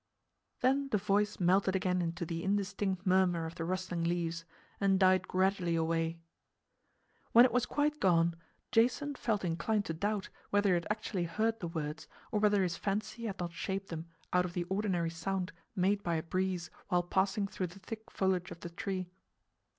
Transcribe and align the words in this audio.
Then 0.61 0.89
the 0.89 0.97
voice 0.97 1.39
melted 1.39 1.75
again 1.75 2.01
into 2.01 2.25
the 2.25 2.43
indistinct 2.43 3.05
murmur 3.05 3.45
of 3.45 3.53
the 3.53 3.63
rustling 3.63 4.03
leaves 4.03 4.45
and 4.79 4.99
died 4.99 5.27
gradually 5.27 5.75
away. 5.75 6.17
When 7.33 7.45
it 7.45 7.51
was 7.51 7.67
quite 7.67 7.99
gone 7.99 8.35
Jason 8.71 9.13
felt 9.13 9.45
inclined 9.45 9.85
to 9.85 9.93
doubt 9.93 10.29
whether 10.49 10.69
he 10.69 10.73
had 10.73 10.87
actually 10.89 11.25
heard 11.25 11.59
the 11.59 11.67
words 11.67 12.07
or 12.31 12.39
whether 12.39 12.63
his 12.63 12.77
fancy 12.77 13.25
had 13.25 13.39
not 13.39 13.53
shaped 13.53 13.89
them 13.89 14.07
out 14.33 14.43
of 14.43 14.53
the 14.53 14.63
ordinary 14.69 15.11
sound 15.11 15.51
made 15.75 16.01
by 16.01 16.15
a 16.15 16.23
breeze 16.23 16.71
while 16.87 17.03
passing 17.03 17.45
through 17.45 17.67
the 17.67 17.77
thick 17.77 18.09
foliage 18.09 18.49
of 18.49 18.61
the 18.61 18.71
tree. 18.71 19.07